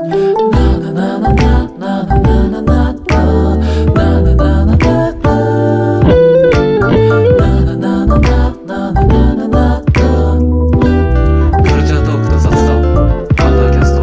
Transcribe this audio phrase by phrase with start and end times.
[0.00, 0.06] カ
[11.76, 13.94] ルチャートークと雑談アンダーキャス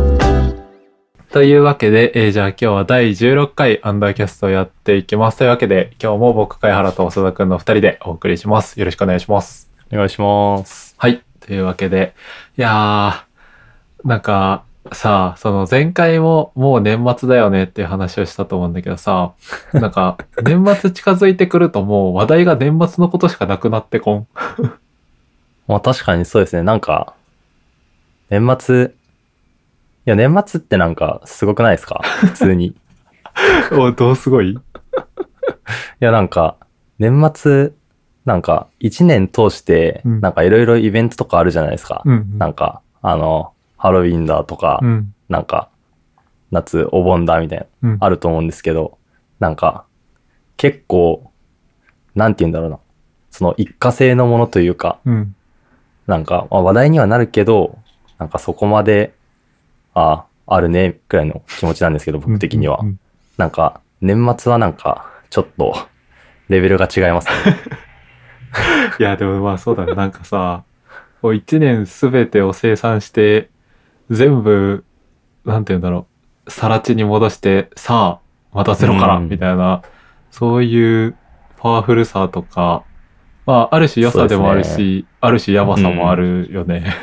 [1.29, 5.39] トというわけで、えーじゃあ今日は第16回アンダーキャストをやっていきます。
[5.39, 8.79] というわけで、今日も僕、貝原と長田くんの2人でお送りします。
[8.79, 9.71] よろしくお願いします。
[9.91, 10.93] お願いします。
[10.99, 11.23] はい。
[11.39, 12.13] というわけで、
[12.55, 19.33] いやー、なんか、さあ、その前回ももう年末だよねっていう話をしたと思うんだけどさ、
[19.73, 24.27] なんか、年末近づいてくるともう話題が年末のことしかなくなってこん。
[25.67, 26.63] まあ確かにそうですね。
[26.63, 27.13] なんか、
[28.29, 28.89] 年末、い
[30.09, 32.01] や年末ってなんかすごくないですか？
[32.21, 32.67] 普通に。
[32.67, 32.75] い
[33.73, 34.57] お、どうすごい？
[35.99, 36.55] やなんか、
[36.99, 37.71] 年末、
[38.25, 42.01] なんか一年通して、うんなんかいろいろイベントとかあるじゃないですか。
[42.05, 42.37] うん。
[42.37, 45.13] なんか、あの、ハロウィンだとか、うん。
[45.29, 45.69] なんか、
[46.51, 47.97] 夏お盆だみたいな、うん。
[47.99, 48.97] あると思うんですけど、
[49.39, 49.85] なんか、
[50.57, 51.31] 結構、
[52.15, 52.79] なんて言うんだろうな。
[53.29, 55.35] その一過性のものというか、うん。
[56.07, 57.77] なんか、まあ、話題にはなるけど、
[58.17, 59.13] なんかそこまで、
[59.93, 62.79] ああ、あるね、くらいの気持ちなんですけど、僕的には。
[62.81, 62.99] うんうん
[63.37, 65.75] なんか、年末はなんか、ちょっと、
[66.49, 67.33] レベルが違いますね。
[68.99, 69.93] いや、でもまあそうだね。
[69.93, 70.63] なんかさ、
[71.21, 73.49] こう一年すべてを生産して、
[74.09, 74.83] 全部、
[75.45, 76.07] なんて言うんだろ
[76.45, 79.29] う、さら地に戻して、さあ、またゼロから、うん。
[79.29, 79.81] みたいな、
[80.31, 81.15] そういう
[81.57, 82.83] パワフルさとか、
[83.45, 86.93] まあ、ある種良さでもあるし、ある種やばさもあるよね。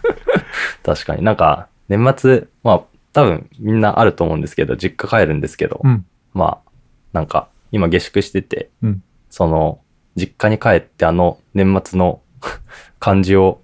[0.82, 1.22] 確かに。
[1.22, 6.06] なんか、年末、まあ、多分みんなあると思うんですけど、実家帰るんですけど、うん。
[6.32, 6.70] まあ、
[7.12, 9.02] なんか、今下宿してて、うん。
[9.30, 9.80] その、
[10.16, 12.20] 実家に帰ってあの年末の
[12.98, 13.60] 感じを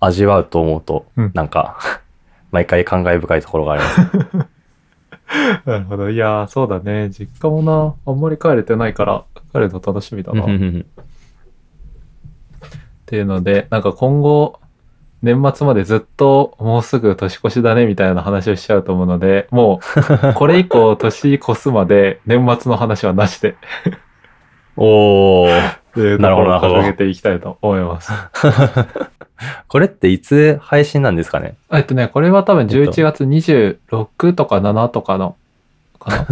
[0.00, 1.30] 味わうと思うと、うん。
[1.34, 1.78] なんか、
[2.52, 4.00] 毎回感慨深いところがあります。
[5.66, 6.10] なるほど。
[6.10, 7.08] いやー、そうだね。
[7.10, 10.44] 実家もな、あんまり帰れてないから、帰るの楽しみだな。
[10.44, 10.46] っ
[13.06, 14.60] ていうので、なんか今後、
[15.22, 19.80] 年末までずっともうすぐ年越しだねみたいな話をしちゃうと思うので、も
[20.32, 23.54] う これ以降年越すまで年末の話はなしで、っ
[24.76, 25.82] おー。
[25.94, 28.12] ていうところを掲げていきたいと思います。
[29.68, 31.54] これっていつ配信なんですかね？
[31.72, 35.36] えっとね、これは多分11月26とか7とかの、
[35.98, 36.26] かな。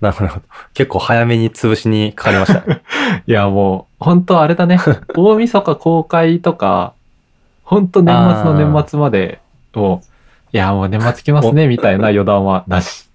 [0.00, 0.42] なるほど。
[0.74, 2.62] 結構早めに潰しにかかりました。
[3.26, 4.78] いや、もう、本当あれだね。
[5.14, 6.92] 大晦日公開とか、
[7.64, 9.40] 本当年末の年末まで、
[9.74, 10.06] もう、
[10.52, 13.08] いや、もう年末来ますね、みたいな予断はなし。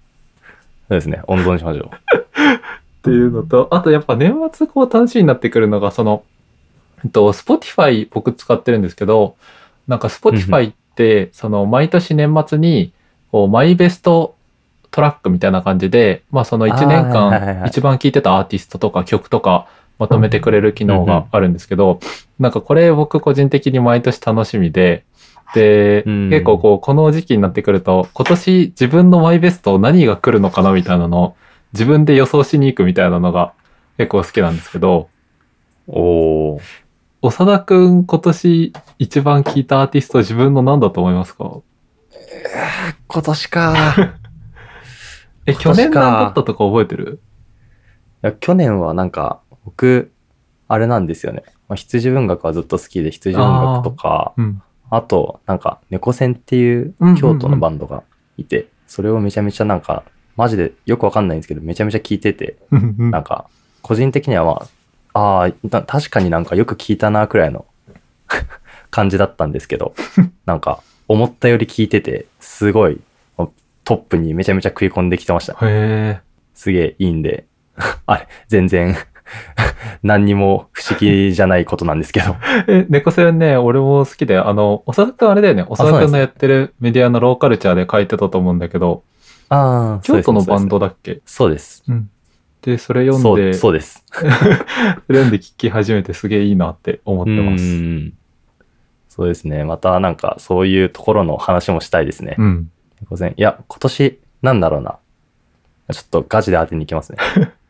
[0.88, 1.22] そうですね。
[1.26, 6.22] 温存しましょっていうのと、あとやっぱ年末こう楽しみになってくるのが、その、
[7.04, 9.36] えっと、Spotify 僕使ってるんですけど、
[9.86, 12.92] なんか Spotify って、その毎年年末に、
[13.30, 14.36] こう、マイベスト
[14.90, 19.68] トラックみたいな感じで、まあその1年間一番聴いてたアーティストとか曲とか
[19.98, 22.00] まとめてくれる機能があるんですけど、
[22.38, 25.04] なんかこれ僕個人的に毎年楽しみで、
[25.54, 31.36] で、うん結構こう、この時期になってくると、今年自分のマイベスト何が来るのかなみたいなのを
[31.72, 33.52] 自分で予想しに行くみたいなのが
[33.98, 35.08] 結構好きなんですけど、
[35.88, 35.92] う。
[35.92, 36.60] おー。
[37.30, 41.60] 長田くん今年一番聴いたアーティスト自分の何だと思いますか？
[43.08, 43.96] 今年か。
[45.46, 47.20] え、去今年何だったとか覚えてる？
[48.22, 50.10] いや去年はなんか、僕、
[50.68, 51.44] あれなんですよね。
[51.68, 54.62] まあ、羊文学はずっと好きで、羊文学とか、うん。
[54.90, 58.04] あと、なんか、猫戦っていう京都のバンドが
[58.36, 60.04] いて、それをめちゃめちゃなんか、
[60.36, 63.46] マジでよくわかんないんですけど、めちゃめちゃ聞いてて、なんか、
[63.82, 64.66] 個人的にはまあ、
[65.16, 67.64] ああ、な確かになんかよく聞いたな、くらいの
[68.90, 69.94] 感じだったんですけど、
[70.44, 73.00] なんか、思ったより聞いてて、すごい、
[73.84, 75.54] トップにめちゃめちゃ食い込んできてました。
[75.54, 76.20] へえ。
[76.54, 77.46] すげえいいんで、
[78.06, 78.94] あれ、全然、
[80.02, 82.36] 何にも不思議じゃないことなんですけど。
[82.68, 89.02] え、猫戦ね、俺も好きで、あの、長田くんあれだよね、長そうなんです田くんのやってるメディアのローカルチャーで書いてたと思うんだけど、
[89.48, 90.88] ああ、京都のバンドだ。
[90.88, 91.20] だっけ？
[91.24, 91.84] そうです。
[91.88, 92.10] うん。
[92.66, 94.04] で、それ読んで、そうです。
[95.06, 97.64] 読んで聞き始めてすげえいいなって思ってます。
[97.64, 98.12] うん
[99.08, 99.64] そうですね。
[99.64, 102.36] またなんかそういうところの話もしたいですね。
[102.38, 102.70] うん。
[103.36, 104.98] いや、今年なんだろうな。
[105.90, 107.18] ちょっとガチで当てに行きますね。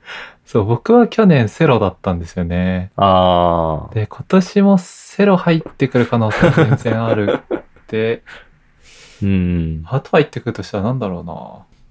[0.44, 2.90] そう、僕は去年セロだったんですよね。
[2.96, 3.94] ああ。
[3.94, 8.24] で、今年もセロ入ってくる可能性全然あるって、
[9.22, 9.84] うん。
[9.86, 11.32] あと入ってくるとしたらなんだろうな。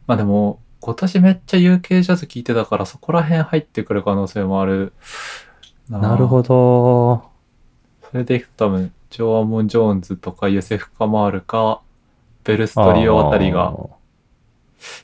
[0.07, 4.93] まあでも、今年めっちゃ UK ジャズ聴いてたからそこら辺入ってくる可能性もある
[5.89, 6.47] なるほど。
[6.47, 7.29] ど。
[8.11, 11.81] それでいくと多分、ジョアモン・ジョーンズとかユセフ・カマールか、
[12.43, 13.73] ベルストリオあたりが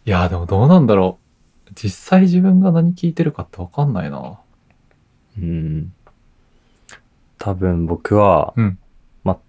[0.05, 1.17] いや、でもどうなんだろ
[1.67, 1.71] う。
[1.73, 4.39] 実際自分が何聞いてるかってわかんないな。
[5.35, 5.93] うん。
[7.39, 8.77] 多分僕は、うん。
[9.23, 9.39] ま、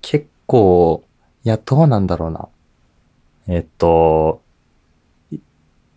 [0.00, 1.02] 結構、
[1.42, 2.48] いや、どうなんだろうな。
[3.48, 4.51] えっと、い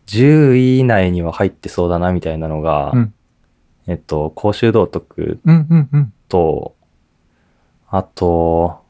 [0.07, 3.13] 10位以内には入ってそうだなみたいなのが、うん
[3.87, 6.13] えっと、公衆道徳うんうんうん。
[6.27, 6.75] と、
[7.89, 8.81] あと、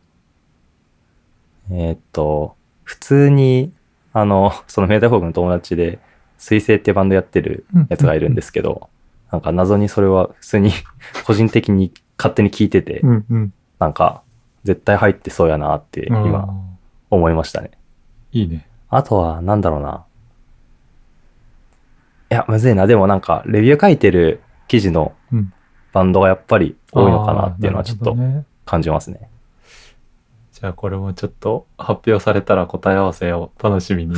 [1.71, 3.73] えっと、普通に、
[4.13, 5.99] あの、そのメーターフォークの友達で、
[6.37, 8.89] 水星ってバンドやってるやつがいるんですけど、
[9.31, 10.71] なんか謎にそれは普通に
[11.25, 13.53] 個人的に勝手に聞いてて、うんうん。
[13.79, 14.21] なんか
[14.63, 16.47] 絶対入ってそうやなって今
[17.09, 17.71] 思いましたね。
[18.31, 18.67] いいね。
[18.89, 20.04] あとはなんだろうな。
[22.35, 22.85] いや、むずいな。
[22.85, 25.53] でもなんかレビュー書いてる記事のうん。
[25.93, 28.17] バンドがやっぱり多いのかなっていうのはちょっと
[28.65, 29.29] 感じますね。
[30.51, 34.13] じゃあこれもちょっと発表されたら答え合わせを楽しみに。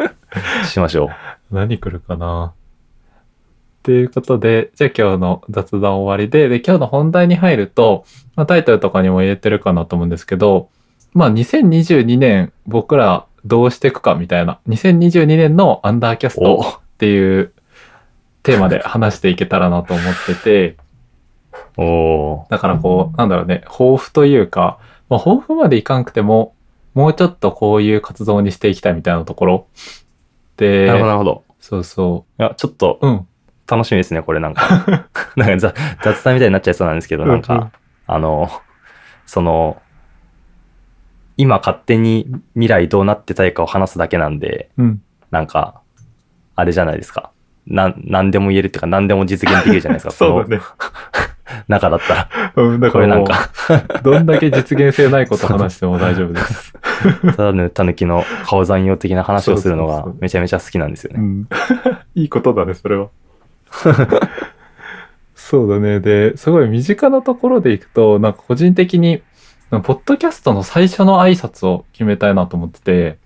[0.68, 1.06] しましょ
[1.50, 1.54] う。
[1.54, 8.04] 何来るかなっていうことで、じゃあ今日の雑談終わりで、で、今日の本題に入ると、
[8.34, 10.68] まあ、タイトルとかにも入れてるかなと思うんですけど、
[11.14, 17.52] まあ2022年僕らどうしていくかみたいな、2022年のアンダーキャストっていう
[18.42, 20.76] テーマで話していけたらなと思ってて、
[21.76, 24.78] おおだからこう、なんだろうね、抱負というか、
[25.08, 26.54] まあ、抱負までいかんくても、
[26.94, 29.66] もうちょっとこういう活動にしていきたいみたいなところ。
[30.56, 30.60] ー。
[30.60, 31.44] でなるほど、なるほど。
[31.60, 33.06] そうそいや、ちょっとう。
[33.06, 33.26] うん。
[33.68, 35.08] 楽しみですね、これなんか。
[35.36, 37.72] なんか雑雑談みたいになっちゃいそうなんですけど、なんか、うんうん
[38.08, 38.48] あの、
[39.26, 39.82] その、
[41.36, 45.02] 今勝手に未来どうなってたいかを話すだけなんで、うん。
[45.30, 45.82] なんか、
[46.56, 47.30] あれじゃないですか。
[47.66, 50.10] なん、なんでも言えるっていうか、なんでも実現できるじゃないですか。
[50.12, 50.62] そうだね。
[51.68, 52.28] 中だったら。
[52.56, 53.50] うん、だこからなんか、
[54.02, 56.72] どんだけ実現性ないこと話しても大丈夫です。
[57.36, 61.20] ただの狸の顔残用的な話をするのがそうそうそうめちゃめちゃ好きなんですよね。
[61.20, 61.48] うん。
[62.14, 63.08] いいことだね、それは。
[65.34, 66.00] そうだね。
[66.00, 69.22] で、すごい身近なところでいくと、なんか個人的に、
[69.70, 73.18] ポッドキャストの最初の挨拶を決めたいなと思ってて、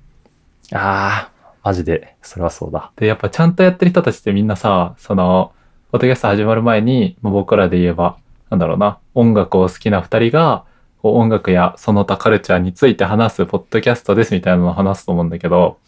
[0.73, 2.93] ああ、マジで、それはそうだ。
[2.97, 5.53] で、やっぱちゃんとやってる人たちってみんなさ、その、
[5.93, 8.17] ポッドキャスト始まる前に、もう僕らで言えば、
[8.49, 10.65] なんだろうな、音楽を好きな二人が、
[11.03, 15.79] こう音楽やその他カルチャーについて話すポッドキャストですみたいなのを話すと思うんだけど、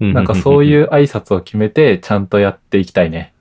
[0.00, 0.64] なんかそうう。
[0.64, 3.34] いう挨拶を決めて、ちゃんとやっていきたいね。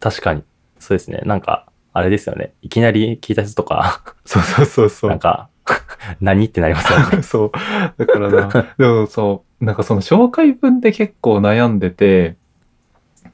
[0.00, 0.42] 確かに。
[0.78, 1.20] そうですね。
[1.24, 2.54] なんか、あれですよね。
[2.60, 5.48] いきなり聞いた人とか、 そうそうそうそなんか、
[6.20, 7.22] 何ってなりますよね。
[7.24, 7.52] そう。
[7.96, 12.36] だからな、でもそう、なんかその紹介文で結構悩んでて、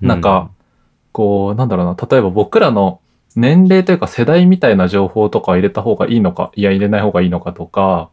[0.00, 0.50] なんか、
[1.12, 3.00] こう、なんだろうな、例えば僕らの
[3.36, 8.10] 年齢というか世代みたいな情報とかを入れた方がいいのか、いや入れない方がいいのかとか、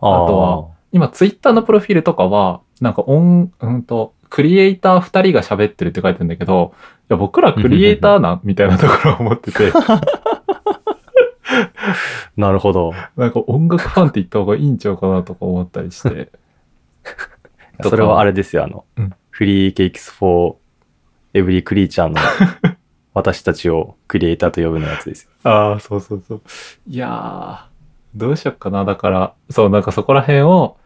[0.00, 6.74] うん、ああとは今ツイッターのプロフィールとかは、なんか音、うんと、クリエイター二人が喋ってるって書いてるんだけど、
[7.10, 9.72] いや僕らクリエイターなんみたいなところを思ってて、
[12.36, 12.92] なるほど。
[13.16, 16.30] なんか音楽ファンって言った方がいいんちゃうかなとか思ったりして。
[17.82, 20.56] それはあれですよ、あの、うんフリーケーキス for
[21.32, 22.16] every creature の
[23.14, 25.30] 私たちをクリエイターと呼ぶのやつですよ。
[25.44, 26.42] ああ、そうそうそう。
[26.88, 28.84] いやー、どうしよっかな。
[28.84, 30.76] だから、そう、なんかそこら辺を、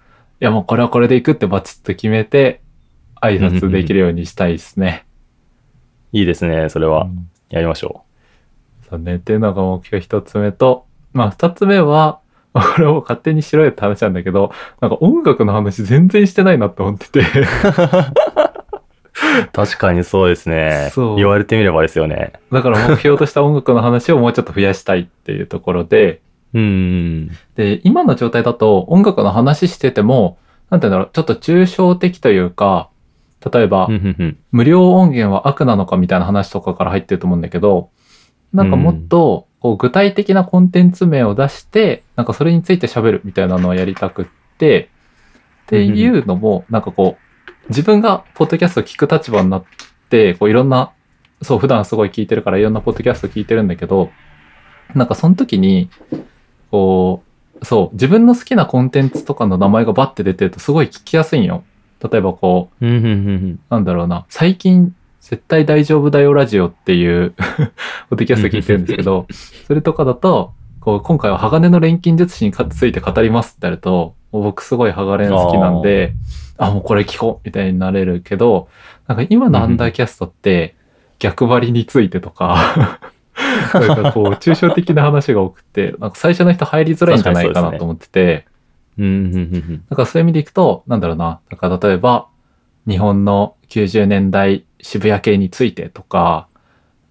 [0.40, 2.60] いやもうこれはこれでいくってバチッと決めて、
[3.22, 5.06] 挨拶できるようにしたいですね。
[6.12, 7.04] いいですね、それは。
[7.04, 8.04] うんやりましょ
[8.88, 9.16] そうね。
[9.16, 12.20] っていうのが目標一つ目と、まあ二つ目は、
[12.52, 17.20] まあこれはもう勝手にしろよって話なんだけど、なんか音楽の話全然してないなって思ってて。
[17.20, 17.24] う。
[19.52, 20.90] 確かにそうですね。
[20.92, 22.32] そう言われてみればですよね。
[22.50, 26.20] だから目標とした音楽の話をもうちょっと増やしたいっていうところで、
[26.54, 27.30] うん。
[27.54, 30.38] で、今の状態だと音楽の話してても、
[30.70, 32.90] なんて言うんだろう、ちょっと抽象的というか、
[33.52, 33.88] 例えば、
[34.52, 37.90] 無料音源は悪なのかみたいな話とかから入ってると思うんだけど、
[38.52, 44.26] なんかもっと、こう具体的なコンテンツ名を出して、なんかそれについて喋るみたいなのをやりたくっ
[44.58, 44.90] て、
[45.66, 49.64] っていうのも、なんかこう、自分がポッドキャストを聞く立場になっ
[50.10, 50.90] て、こういろんな、
[51.42, 54.10] そう、普段すごい聞いてるからいろんなポッドキャスト聞いてるんだけど、
[54.96, 55.90] なんかその時に、
[56.72, 57.22] こ
[57.60, 61.62] う、そう、自分の好きなコンテンツとかの名前がバッて出てるとすごい聞きやすいんよ。
[62.02, 62.84] 例えばこう、
[63.70, 64.96] なんだろうな、最近、
[65.32, 67.30] 絶対大丈夫だよラジオっていう、
[68.10, 69.26] ポッドキャスト聞いてるんですけど、
[69.66, 76.12] それとかだと、こう、今回は鋼の錬金術師について語りますってやると、僕すごい鋼好きなんで、
[76.58, 78.68] あもうこれ聞こうみたいになれるけど、
[79.06, 80.74] なんか今のアンダーキャストって、
[81.18, 82.98] 逆張りについてとか、
[83.72, 88.44] なんかこう、抽象的な話が多くて、なんか最初の人入りづらいんじゃないかなと思ってて、
[88.98, 91.40] うんうんからそういう意味でいくと、なんだろうな。
[91.48, 92.26] だから例えば、
[92.88, 96.48] 日本の90年代渋谷系についてとか、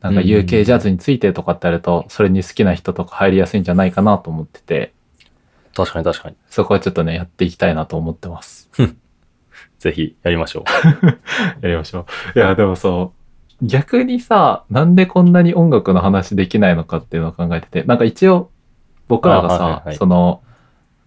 [0.02, 4.94] なんか UK ジャズについてとかってやると、それに好きな人とか入りやすいんじゃないかなと思ってて、
[5.76, 6.36] 確かに確かに。
[6.50, 8.70] そこはちょっとね、やっていきたいなと思ってます。
[9.80, 10.66] ぜひやりましょ
[11.62, 12.40] やりましょう。
[12.40, 13.14] いや、でもそ
[13.62, 18.50] う、逆にさ、なんでこんなに音楽の話できないのかっていうのを考えてて、なんか一応、
[19.08, 20.42] 僕らがさ、はいはいその、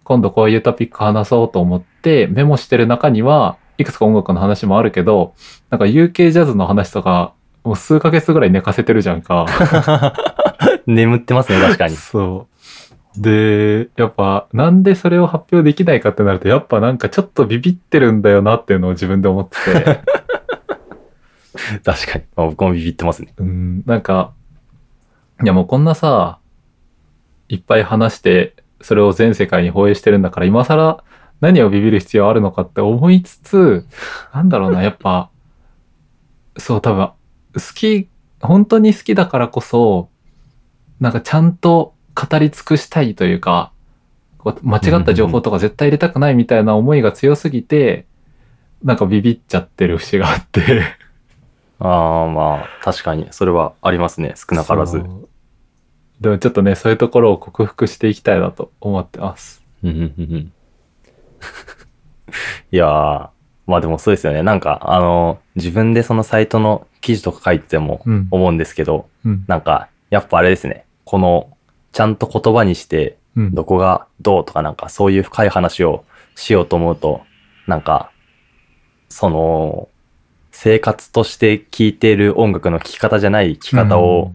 [0.03, 5.33] 今度こういうトピック話そうと思ってメモしてる中には、いくつか音楽の話もあるけど、
[5.69, 9.45] なんか UK ジャズの話とか、もう数ヶ月ぐらい寝かせてるじゃんか。
[9.45, 10.81] う。
[10.91, 11.95] 眠ってますね、確かに。
[11.95, 12.47] そ
[13.17, 13.21] う。
[13.21, 19.99] で、やっぱ、なんでそれを発表できないかってなると、やっぱなんかちょっとビビってるんだよなっていうのを自分で思ってて。
[21.83, 22.25] 確かに。
[22.35, 23.33] まあ僕もビビってますね。
[23.37, 24.31] うん、なんか、
[25.43, 26.39] いやもうこんなさ、
[27.49, 31.03] いっぱい話して、それを全世界に放映してるんだから、今更
[31.41, 33.85] 何をビビる必要あるのかって思いつつ、
[34.33, 35.29] なんだろうな、やっぱ、
[36.57, 37.07] そう多分、
[37.53, 38.09] 好き、
[38.41, 40.09] 本当に好きだからこそ、
[40.99, 43.71] なんかちゃんと語り尽くしたいというか、
[44.61, 48.05] 間違った情報とか絶対入れたくないみたいな思いが強すぎて、
[48.83, 50.83] なんかビビっちゃってる節があって。
[51.79, 53.27] ああ、まあ、確かに。
[53.31, 54.35] それはありますね。
[54.35, 55.03] 少なからず。
[56.21, 59.63] でもちょっとね、そういうところを克服していきたいなと思ってます。
[59.83, 60.51] うんうんうんうん
[62.71, 63.29] いやー、
[63.67, 64.43] まあでもそうですよね。
[64.43, 68.27] なんか、あの、自分でそのサイトの記事とか書いてもうん。
[68.31, 69.45] 思うんですけど、うん。
[69.47, 70.85] なんか、やっぱあれですね。
[71.03, 71.49] この、
[71.91, 73.55] ちゃんと言葉にして、うん。
[73.55, 77.21] どこがどうとかなんかそういう深い話をしようと思うと、
[77.67, 78.11] なんか、
[79.09, 79.89] その、
[80.51, 84.33] 生活として聴いている音楽の聴き方じゃない聴き方を、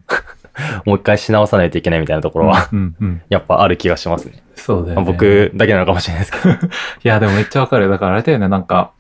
[0.85, 2.95] もう一回し直さないといけないみたいなところは、うん。
[3.01, 3.23] うん。
[3.29, 4.35] やっぱある気がしますね。
[4.37, 5.07] まあそうだよね。
[5.07, 6.55] 僕だけなのかもしれないですけど。
[6.55, 6.59] い
[7.05, 7.89] や、でもめっちゃわかる。
[7.89, 8.91] だからあれだよね、なんか、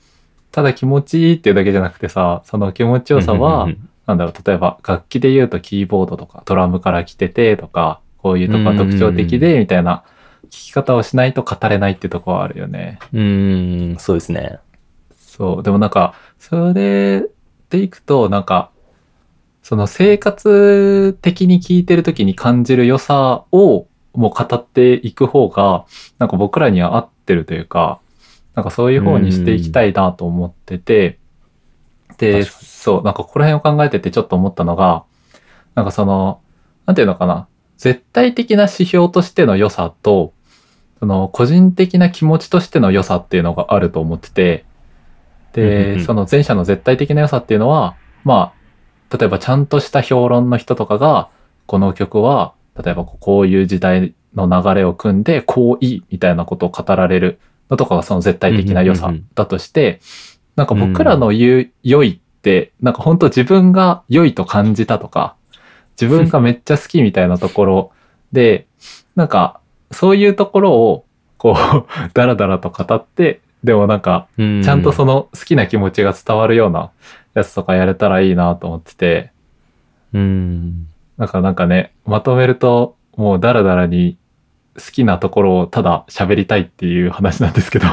[0.52, 3.68] ただ気持ちいいっていうだけじゃなくてさ、その気持ちよさは、
[4.06, 10.02] なんだろう、例えば楽器で言うとキーボードとかドラムから来ててとか、こういうとこが特徴的で、みたいな
[10.46, 12.98] 聞き方をしないと語れないっていうところはあるよね。
[13.12, 14.58] うーん、そうですね。
[15.16, 15.62] そう。
[15.62, 17.24] でもなんか、それ
[17.70, 18.70] でいくと、なんか、
[19.62, 25.84] その生活的に聞いてる時に感じる良さをもう語っていく方が、
[26.18, 28.00] なんか僕らには合ってるというか、
[28.54, 31.18] なんかそういう方にしていきたいなと思ってて、
[32.18, 35.04] で、そう、なんかここら辺を考えててちょっと思ったのが、
[35.74, 36.40] なんかその、
[36.86, 40.32] なんていうのかな、絶対的な指標としての良さと、
[40.98, 44.64] その個人的な気持ちとしての良さっていうのがあると思ってて、
[45.54, 46.04] うんうんうで、ん。
[46.04, 48.59] その前者の絶対的な良さっていうのは、まあ、
[49.16, 51.28] 例えばちゃんとした評論の人とかが、
[51.66, 57.38] この曲は、例えばこういう時代の流れを組んで、こういいみたいなことを語られる
[57.68, 60.00] のとかがその絶対的な良さだとして、
[60.56, 65.36] なんか僕らの言う良いって、なんか本当自分が良いと感じたとか、
[66.00, 67.92] 自分がめっちゃ好きみたいなところ
[68.32, 68.66] で、
[69.16, 71.04] なんかそういうところを、
[71.36, 71.54] こう、
[72.14, 76.90] ダラダラと語って、でもなんか、ちちゃんとその好きな気持ちが伝わるような
[77.34, 79.32] やつとかやれたらいいなと思ってて、
[80.12, 80.86] うん。
[81.16, 84.16] なんかなんかね、まとめると、もうダラダラに
[84.76, 87.86] 好きなところをただ喋りたいっていう話なんですけど。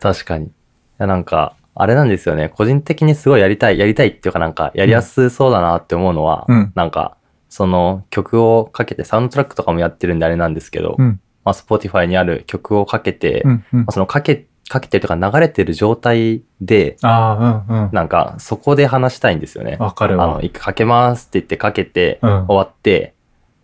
[0.00, 0.46] 確かに。
[0.46, 0.50] い
[0.98, 2.50] や、なんか、あれなんですよね。
[2.50, 7.16] 個人的にすごいやりたい、やりたいっていうかなんか、やりやすそうだなって思うのは、うんなんか、
[7.48, 11.20] その曲をかけて、サウンドトラックとかもやってるんであれなんですけど、うん。
[11.44, 13.64] まあ、Spotify にある曲をかけて、まうん。
[13.72, 13.92] うんあ、。
[13.92, 17.84] そのかけ、かけてるとか流れてる状態で、ああ、うん。
[17.84, 17.90] うん。
[17.92, 19.76] なんか、そこで話したいんですよね。
[19.78, 20.40] わかるわあの、。
[20.40, 22.46] 一回かけますって言ってかけて、うん。
[22.46, 23.14] 終わって、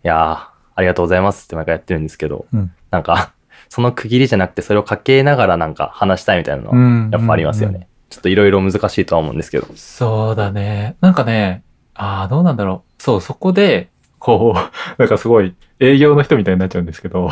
[0.03, 3.33] いやー、ありがとうございますって毎回やってるんですけど、うんなんか、
[3.69, 7.09] その区切りじゃなくて、それをかけながらなんか話したいみたいなの。
[7.11, 7.77] やっぱありますよね。
[7.77, 7.85] うん。
[8.09, 9.67] ちょっといろいろ難しいとは思うんですけど。
[9.75, 10.95] そうだね。
[11.01, 11.63] なんかね、
[11.93, 13.03] ああ、どうなんだろう。
[13.03, 14.59] そう、そこで、こう、
[14.97, 17.29] なんかすごい営業の人みたいになっちゃうんですけど、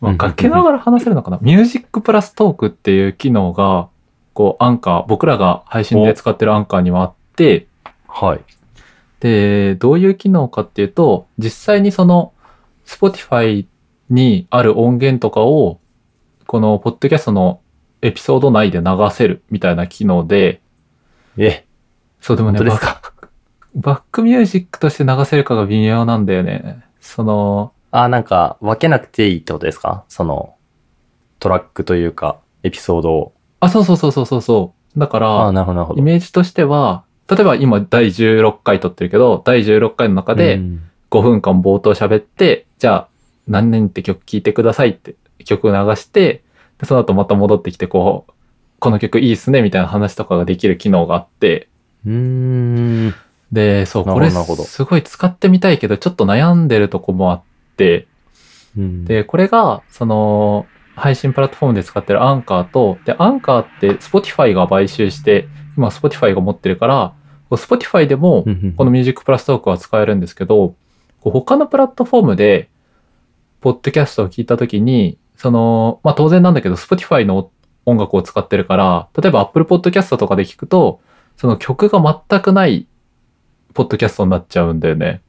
[0.00, 1.38] まあ、かけながら話せるのかな？
[1.40, 3.88] ミュージックプラストークっていう機能が、
[4.34, 7.66] こう、アンカー、僕らが配信で使ってるアンカーにはあって、
[8.06, 8.40] はい。
[9.20, 12.34] で、どういう機能かっていうと、実際にその、
[12.84, 13.66] Spotify
[14.10, 15.80] にある音源とかを、
[16.46, 17.60] この、ポッドキャストの
[18.02, 20.60] エピソード内で流せるみたいな機能で、
[21.38, 21.64] え、
[22.20, 23.12] そうでもね、本当ですか？
[23.74, 26.82] バックミュージックとして流せるかが微妙なんだよね。
[27.00, 27.72] その、
[28.02, 30.04] あ、なんか、分けなくていいってことですか？
[30.08, 30.54] その、
[31.38, 33.32] トラックというか、エピソードを。
[33.60, 34.98] あ、そうそうそうそうそうそう。
[34.98, 35.94] だかあら。
[35.96, 43.08] イメージとしては、例えば今第16回撮ってるけど、第16回の中うでん5分間冒頭喋って、じゃあ
[43.48, 46.42] 何年って曲聴いてくださいって曲流して、
[46.78, 48.32] でその後また戻ってきてこう、
[48.78, 51.68] この曲いいっすねみたいな話とかができる機能があって、
[52.06, 53.14] うーん。
[53.50, 57.46] で、そう、これすごい使ってみたいけど、ちょっと悩んでるとこもあって、
[58.76, 60.66] うん、で、これが、その、
[60.96, 67.14] 配信プラットフォームで使ってるアンカーと、で、アンカーって Spotify が買収して、今 Spotify が持ってるから、
[67.50, 68.44] Spotify でも
[68.76, 70.74] このミュージックプラストークは使えるんですけど、
[71.20, 72.70] こう他のプラットフォームで、
[73.60, 77.50] ポッドキャストを聞いたときに、その、まあ当然なんだけど、Spotify の
[77.84, 81.00] 音楽を使ってるから、例えば Apple Podcast とかで聞くと、
[81.36, 82.88] その曲が全くない
[83.74, 85.20] ポッドキャストになっちゃうんだよね。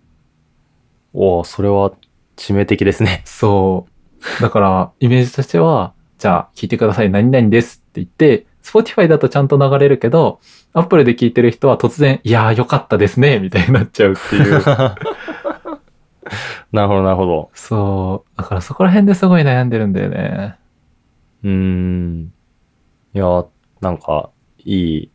[1.13, 1.91] おーそれは
[2.37, 3.21] 致命的ですね。
[3.25, 3.87] そ
[4.39, 4.41] う。
[4.41, 10.39] だから、イメージとしては、じゃあ、聞いてください、何々ですって言って、Spotify だとちゃんと流れるけど、
[10.73, 14.61] Apple で聞いてる人は突然、いやー、よかったですね、みたいになっちゃうっていう。
[16.71, 17.49] なるほど、なるほど。
[17.53, 18.37] そう。
[18.37, 20.57] だからそこら辺ですごい悩んでるんだよね。
[21.43, 22.33] うーん。
[23.13, 23.45] いや、
[23.79, 24.29] なんか、
[24.65, 25.11] いい、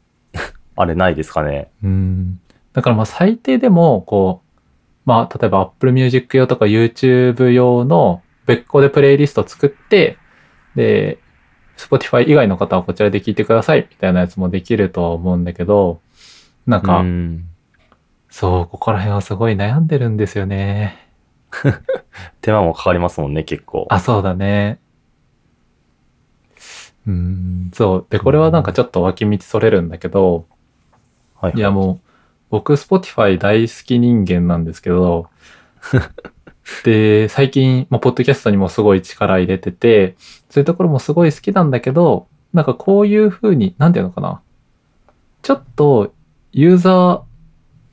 [0.76, 1.70] あれないですかね。
[1.82, 2.40] うん。
[2.72, 4.51] だからまあ最低でも、こう、
[5.04, 10.18] まあ例えば Apple Music 用とか YouTube 用の別個でプレイリスト作って、
[10.74, 11.18] で、
[11.76, 16.00] Spotify 以外の方はこちらで聞いてくださいみたいなやつもできるとは思うんだけど、
[16.66, 17.48] なんか、うん
[18.32, 20.96] そう、ここら辺はすごい悩んでるんですよね。
[22.40, 23.86] 手間もかかりますもんね、結構。
[23.90, 24.78] あ、そうだね。
[27.06, 28.06] うん、そう。
[28.08, 30.46] で、これはなんかちょっと脇道それるんだけど、
[31.38, 32.11] はい、いやもう、
[32.52, 35.30] 僕、Spotify 大好き人間なんですけど、
[36.84, 40.16] で、最近、まあ、ポッドキャストにもすごい力入れてて、
[40.50, 44.42] そういうところもすごい好きなんだけど、なんかこういう風に、なんていうのかな。
[45.40, 46.12] ちょっと、
[46.52, 46.90] ユーザ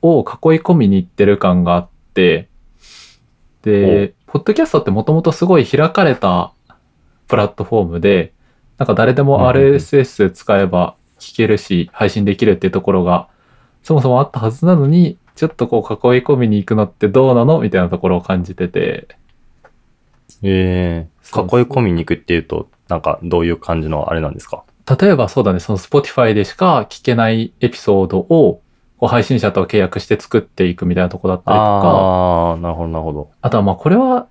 [0.02, 2.48] ーを囲い込みに行ってる感があって、
[3.62, 6.52] で、ポッドキャストってもともとすごい開かれた
[7.28, 8.34] プラットフォームで、
[8.76, 13.30] なんか誰でも RSS 使えば聞けるし、配信できるっていうところが、
[13.82, 17.60] そもそもあったはずなのに、ちょっとこう囲い込みに行くのってどうなの？
[17.60, 19.08] みたいなところを感じてて。
[20.42, 21.08] ええ。
[21.22, 21.60] そうそう。
[21.60, 24.64] 囲い込みに行くっていうと、なんかどういう感じのあれなんですか？
[25.00, 28.60] 例えばそうだね、その Spotify でしか聞けないエピソードを、
[28.98, 33.30] こう配信者と契約して作っていくみたいなとこだったりとか、ああ、なるほど、なるほど。
[33.40, 34.26] あとはまあこれは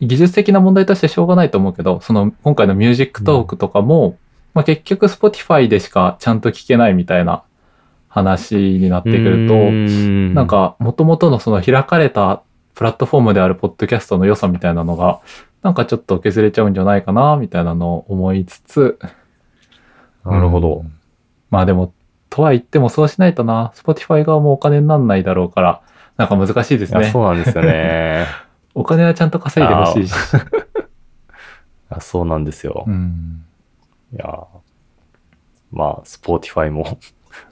[0.00, 4.18] 技術的な問題としてしょうがないと思うけど、その今回のミュージックトークとかも、
[4.52, 7.42] まあ結局 Spotify でしかちゃんと聞けないみたいな
[8.16, 9.70] 話になってくると、と
[10.34, 12.42] なん、か元々のその開かれた
[12.74, 15.20] プラットフォームであるポッドキャストの良さみたいなのが、
[15.62, 18.98] なんかちょっと削れちゃうんじゃないかな、みたいなのを思いつつ、
[20.24, 20.76] なるほど。
[20.76, 20.92] うん
[21.50, 21.92] まあでも、
[22.28, 25.82] とは言ってもそうしないとな、Spotify 側もお金になんないだろうから、
[26.16, 27.20] なんか難しいですねそ。
[27.20, 28.26] うなんですよね。
[28.74, 30.12] お金はちゃんと稼いでほしいし。
[30.34, 30.38] い
[31.90, 32.84] やそうなんですよ。
[32.86, 33.44] うん
[34.12, 34.44] いや、
[35.72, 36.98] まあ、Spotify も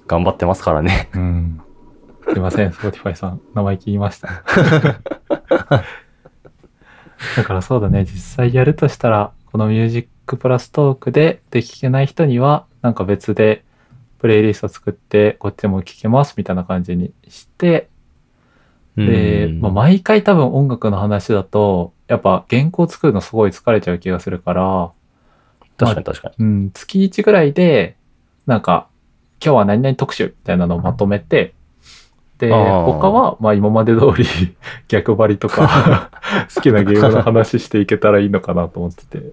[0.06, 1.10] 頑張ってますからね。
[1.14, 1.60] うん。
[2.28, 3.40] すいません、Spotify さん。
[3.54, 4.42] 名前聞きました。
[7.36, 13.64] だからそうだね、実際やるとしたら、このミュージックプラストークで、で聞けない人には、なんか別で、
[14.18, 17.88] プレイリスト作って、こっちも聞けます、みたいな感じにして、
[18.96, 24.92] で、うんまあ、毎回多分音楽の話だと、やっぱ原稿作るのすごい疲れちゃう気がするから、
[25.76, 26.44] 確かに確かに。
[26.44, 27.96] うん、月1ぐらいで、
[28.46, 28.88] なんか、
[29.44, 31.52] 今日は何々特集みたいなのをまとめて、
[32.38, 34.24] で、他は、まあ今まで通り
[34.88, 36.11] 逆張りとか、
[36.54, 39.33] 好きなゲームの話していけたらいいのかなと思ってて、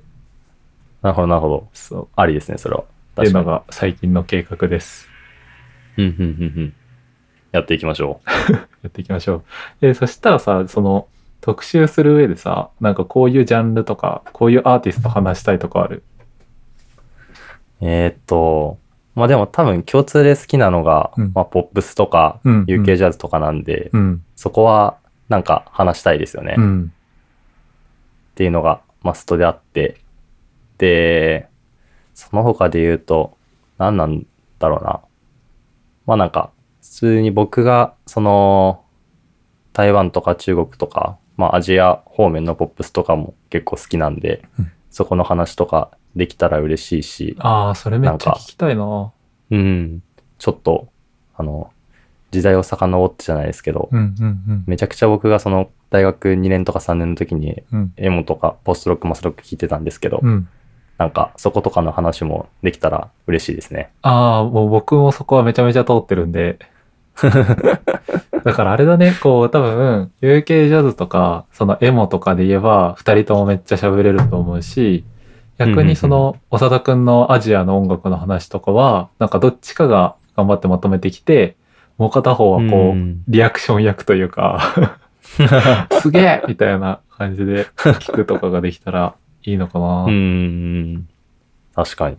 [1.02, 1.68] なるほど、なるほど。
[1.74, 2.08] そう。
[2.16, 2.82] ありですね、それは。
[2.82, 2.84] っ
[3.16, 3.44] ていうの。
[3.44, 5.10] が最近の計画です。
[5.98, 6.26] うん、うん、うん、う
[6.62, 6.74] ん。
[7.54, 8.22] やっていきましょ
[8.84, 9.44] やっていきましょう。
[9.82, 11.08] で、そしたらさ、その、
[11.42, 16.04] 特集する上でさ、なんかこういうジャンルとか、こういうアーティスト話したいとかある？
[17.82, 17.86] う。
[17.88, 18.78] えーっと、
[19.16, 24.24] まあでも多分共通で好きなのが、うんまあポップスとか、うん UK ジャズとかなんで、うん。
[24.36, 24.98] そこは
[25.30, 26.56] なんか話したいですよね。
[26.58, 26.94] っうん。
[28.36, 29.98] ていうのがマストであって、
[30.78, 31.48] で、
[32.14, 33.38] その他で言うと、
[33.78, 34.26] 何なん
[34.60, 35.02] だろうな。
[36.06, 38.84] まあなんか、普通に僕が、その、
[39.74, 49.12] 台湾とか中国とか、まあアジア方面のポップスとかも結構好きなんで、うんそこの話とかできたら嬉しいし、ああ、それめっちゃ聞きたいな。
[49.50, 50.04] うん、
[50.38, 50.90] ちょっと、
[51.36, 51.72] あの、
[52.32, 54.64] 時代を遡ってじゃないですけど、うんうんうん。
[54.68, 57.94] めちゃくちゃ僕がその大学2年とか3年の時にうん。
[57.98, 60.48] エモとかポストロックマスロック聞いてたんですけど、うん。
[60.98, 63.92] なんかそことかの話もできたら嬉しいですね。
[64.02, 66.60] ああ、もう僕もそこはめちゃめちゃ通ってるんで。
[68.44, 75.04] だからあれだね、こう多分、UK ジャズとか、そのエモとかで言えば、二人ともめっちゃ喋れると思うし、
[75.58, 81.56] 逆にその、長田くんのアジアの音楽の話とかは、なんかどっちかが頑張ってまとめてきて、
[81.98, 84.98] もう片方はこう、うんリアクション役というか、
[86.02, 90.06] すげえみたいな感じで聞くとかができたらいいのかな。
[90.06, 91.08] うん。
[91.76, 92.18] 確かに。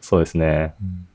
[0.00, 0.74] そうですね。
[0.82, 1.06] うん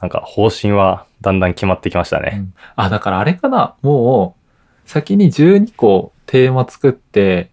[0.00, 2.30] なんか方針はだんだん決まってきましたね。
[2.34, 3.74] うんあ、だからあれかな。
[3.82, 4.34] も
[4.86, 7.50] う、先に12個テーマ作って、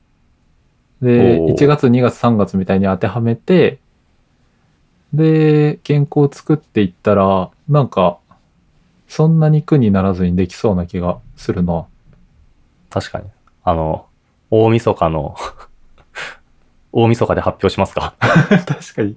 [1.02, 3.80] で、おー1月、2月、3月みたいに当てはめて、
[5.14, 8.18] で、原稿を作っていったら、なんか、
[9.08, 11.86] そんなに苦にならずにできそうな気がするな。
[12.90, 13.26] 確かに。
[13.64, 14.06] あの、
[14.52, 15.36] 大晦日の、
[16.92, 18.16] 大晦日で発表しますか？
[18.20, 19.16] 確かに。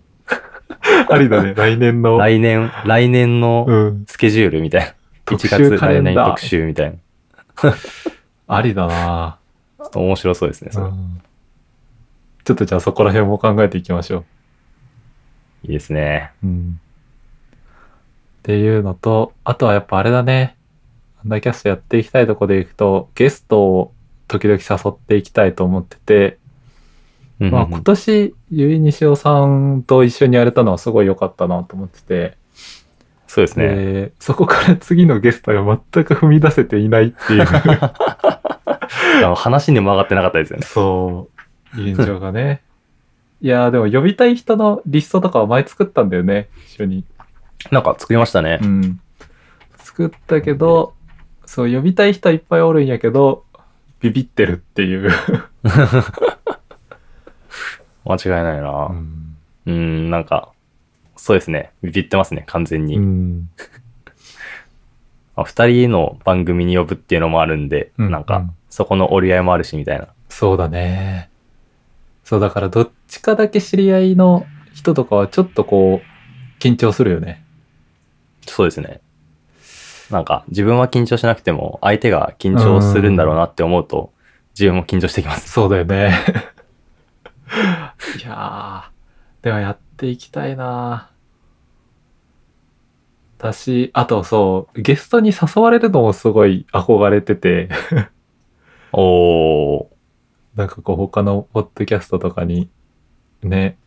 [1.08, 1.54] ありだね。
[1.54, 2.18] 来年の。
[2.18, 4.04] 来年、来年のうん。
[4.06, 4.94] スケジュールみたいな。
[5.24, 6.98] 特1集月来年特集みたいな。
[8.48, 9.38] ありだな、
[9.78, 10.70] ちょっと面白そうですね。
[10.72, 11.22] それうん。
[12.44, 14.24] ちょっとじゃあそこら辺も考えていきましょう。
[15.66, 16.32] いいですね。
[16.42, 16.80] うん。
[18.40, 20.56] っていうのと、あとはやっぱあれだね。
[21.22, 23.92] アンダーキャストやっていきたいとこでいくと、ゲストを
[24.26, 26.38] 時々誘っていきたいと思ってて、
[27.48, 32.36] まあ今年、ゆいにしおさんと一緒にやれたのはすごい良かったなと思ってて、
[33.26, 33.66] そうですね。
[33.68, 37.44] でそこから次のゲストが全く踏み出せていないっていう、
[39.34, 40.66] 話にも上がってなかったですよね。
[40.66, 41.30] そ
[41.74, 42.62] う、現状がね。
[43.40, 47.04] いやーでも呼びたい人のリストとかは前作ったんだよね、一緒に。
[47.70, 48.66] なんか作りましたねう。
[48.66, 49.00] ん。
[49.78, 50.92] 作ったけど、
[51.46, 53.44] そう、呼びたい人はいっぱいおるんやけど、
[54.00, 55.10] ビビってるっていう。
[58.04, 58.86] 間違いないな。
[58.86, 60.52] ううん、ん、なんか、
[61.16, 61.70] そうですね。
[61.82, 62.96] ビビってますね、完全に。
[62.96, 63.50] うん。
[65.36, 70.08] まあ二人の番組に呼ぶっていうのもあるんで、うんなんかうん、そこの折り合いもあるし、みたいな。
[70.28, 71.28] そうだね。
[72.24, 77.44] そう、だからどっちかだけ知り合いの人とかはちょっとこう、緊張するよね。
[78.46, 79.00] そうですね。
[80.10, 84.12] なんか、自分は緊張しなくても、相手が緊張するんだろうなって思うと、
[84.54, 85.50] 自分も緊張してきます。
[85.50, 86.12] そうだよね。
[88.18, 91.10] いやー、ではやっていきたいな
[93.38, 97.70] 私、あとそう、ゲストに誘われるのもすごい憧れてて、
[98.92, 99.86] おー。
[100.56, 102.68] なんかこう他のポッドキャストとかに、
[103.42, 103.78] ね。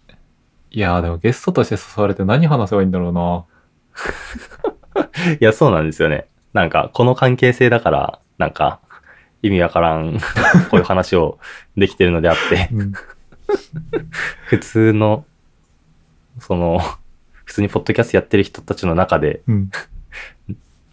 [0.71, 3.45] いやーでもゲストとして誘われて何話せばいいんだろうな。
[5.39, 6.27] いや、そうなんですよね。
[6.53, 8.79] なんか、この関係性だから、なんか、
[9.43, 10.19] 意味わからん、
[10.71, 11.37] こういう話を
[11.77, 12.93] できてるのであって、うん。
[14.45, 15.25] 普通の、
[16.39, 16.79] その、
[17.43, 19.69] 普通にポッドキャストやってる人たちの中で、うん。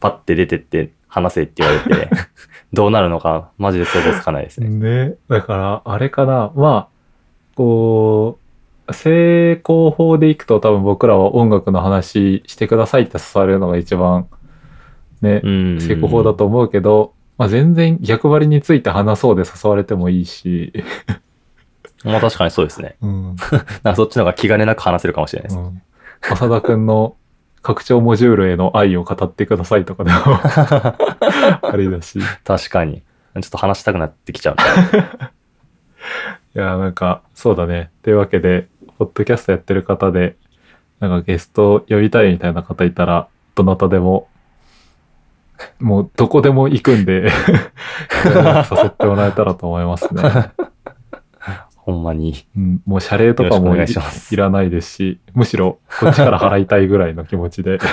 [0.00, 2.10] パッて出てって話せって言われて、
[2.72, 4.68] どうなるのか、マジで想像つかないですね。
[4.68, 5.14] ね。
[5.28, 6.52] だから、あれかな。
[6.54, 6.88] まあ、
[7.54, 8.38] こ
[8.88, 14.26] う、成功法でいくと多分僕らは音楽の話してくださいって誘われるのが一番、
[15.22, 15.80] ね、うん。
[15.80, 20.72] 成功法だと思うけど、まあ全然逆張りについて話そうで誘われてもいいし、
[22.04, 22.96] まあ確かにそうですね。
[23.02, 23.24] うん。
[23.32, 25.58] なんかそっちの方が気兼ねなく話せるかもしれないです。
[25.58, 25.82] うん。
[26.30, 27.16] 浅田くんの
[27.62, 30.16] 拡張モジュールへの愛を語ってくださいとかでも
[31.62, 32.18] ありだし。
[32.18, 33.02] い確かに。
[33.40, 34.56] ちょっと話したくなってきちゃう。
[36.54, 37.90] や、なんか、そうだね。
[38.02, 40.36] というわけで、ポッドキャストやってる方で、
[40.98, 44.28] なんかゲスト呼びたいみたいな方いたら、どなたでも、
[45.78, 47.30] もうどこでも行くんで、
[48.24, 50.22] 誘ってもらえたらと思いますね。
[51.90, 52.46] ほんまに。
[52.56, 57.78] うん、もう謝礼とかもい願いらないですし、むしろこっちから払いたいぐらいの気持ちで。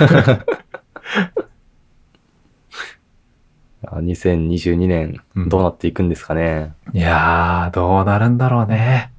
[3.86, 6.74] あ2022年うん、どうなっていくんですかね。
[6.92, 9.12] いやー、どうなるんだろうね。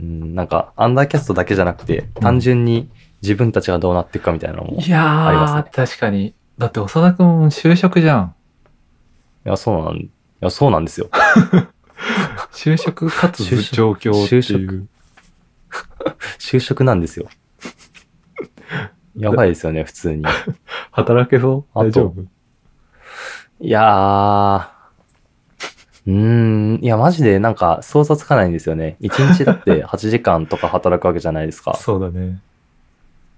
[0.00, 2.88] うん、なんか、アンダーキャストだけじゃなくて、単純に
[3.20, 4.80] 自分たちがどうなっていくかみたいなのも。
[4.80, 6.34] いいやー、ありますね確かに。
[6.56, 8.34] だって長田くん就職じゃん。
[9.44, 11.10] や、そうなん、いや、そうなんですよ。
[12.62, 14.86] 就職かつ就職状況って就いう。
[16.38, 17.26] 就職なんですよ。
[19.16, 20.24] やばいですよね、普通に。
[20.90, 21.78] 働けそう？
[21.78, 22.22] 大丈夫？
[23.60, 28.98] いやー、うーん、いや、マジでなんか想像つかないんですよね。
[29.00, 31.74] 1日だって8時間とか働くわけじゃないですか。
[31.78, 32.42] そうだね。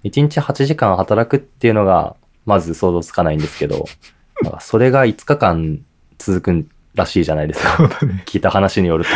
[0.03, 3.85] 1日8時間働くっていうのが、まず想像つかないんですけど、
[4.43, 5.81] なんかそれが5日間
[6.19, 7.85] 続くらしいじゃないですか。
[8.27, 9.11] 聞いた話によると。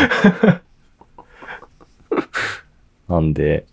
[3.15, 3.67] なんで、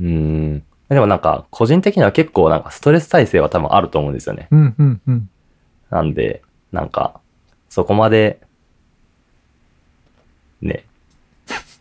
[0.00, 0.62] うーん。
[0.88, 4.48] でもなんか、個人的には結構なんかストレス耐性は多分あると思うんですよね。
[4.50, 5.30] うん、うん、うん。
[5.90, 6.42] なんで、
[6.72, 7.20] なんか、
[7.68, 8.40] そこまで、
[10.60, 10.84] ね、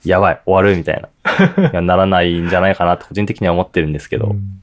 [0.04, 1.10] やばい、終わるみたいな。
[1.70, 4.62] いやならないんじゃないかなと個人的には思ってるんですけど、うん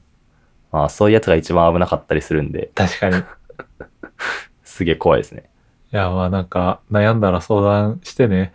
[0.71, 3.17] まあそういうやつが一番危なかったりするんで、確かに。
[3.19, 3.23] い
[4.63, 5.49] すげえ怖いですね。
[5.91, 8.51] や、まあなんか、悩んだら相談してね。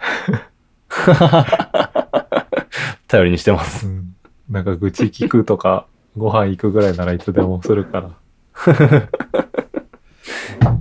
[3.08, 3.86] 頼りにしてます。
[3.86, 4.14] うん。
[4.50, 8.10] なんか愚痴聞くとか、 ご飯行くぐらいならいつでもするから。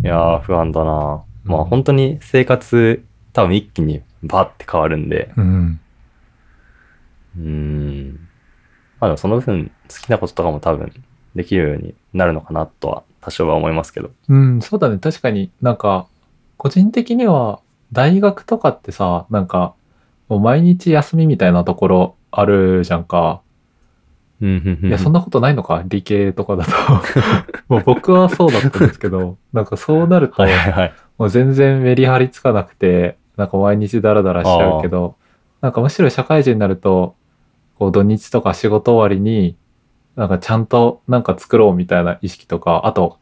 [0.03, 1.23] いやー、不安だな。
[1.43, 5.79] まあうん本当に生活多分一気にバッて変わるんで、うん。
[7.37, 8.19] うーん。
[8.99, 10.91] まあでもその分好きなこととかも多分
[11.35, 14.11] できるようになるのかなとは多少は思いますけど。
[14.27, 14.97] うん、そうだね。
[14.97, 16.07] 確かになんか、
[16.61, 17.59] 個人的には、
[17.91, 19.73] 大学とかってさ、なんか、
[20.29, 23.41] もう毎日休みみたいなところあるじゃんか。
[24.41, 25.17] うんいや、そんな。
[25.21, 26.71] なことないのか理系とかだと。
[27.67, 30.43] もう僕はそうだったんですけど、なんかそうなると。
[31.17, 35.15] もう全然メリハリつかなくて、なんか毎日ダラダラしちゃうけど、
[35.61, 37.15] なんかむしろ社会人になると、
[37.79, 39.55] こう土日とか仕事終わりに、
[40.15, 43.17] なんかちゃんとなんか作ろうみたいな意識とか、あと、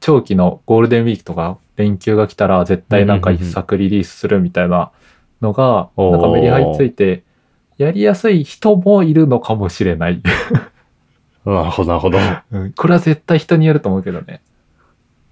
[0.00, 4.92] 長期のゴールデンウィークとか連休が来たら絶対なんか一作リリースするみたいな
[5.40, 7.24] のが、なんかメリハリついて、
[7.76, 10.22] やりやすい人もいるのかもしれない。
[11.44, 12.18] なるほどなるほど。
[12.52, 14.40] うんこれは絶対人によると思うけどね。